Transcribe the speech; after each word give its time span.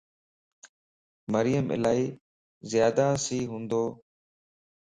مريم 1.33 1.65
الائي 1.75 2.05
زياداسي 2.71 3.39
ھوندو 3.51 3.83